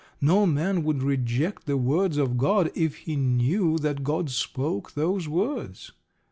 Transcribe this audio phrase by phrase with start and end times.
[0.19, 5.27] No man would reject the words of God if he knew that God spoke those
[5.29, 5.91] words.